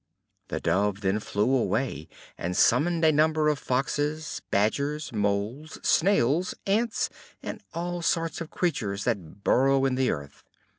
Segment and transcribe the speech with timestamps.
[0.47, 7.07] The Dove then flew away, and summoned a number of foxes, badgers, moles, snails, ants,
[7.43, 10.43] and all sorts of creatures that burrow in the earth.